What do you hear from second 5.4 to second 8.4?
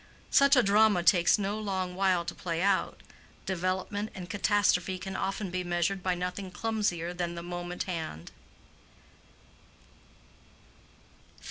be measured by nothing clumsier than the moment hand.